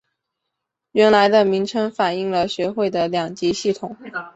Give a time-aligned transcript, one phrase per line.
[0.93, 3.95] 原来的名称反应了学会的两级系统。